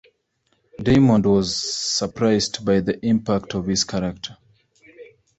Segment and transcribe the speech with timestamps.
[0.79, 4.35] Daymond was surprised by the impact of his character.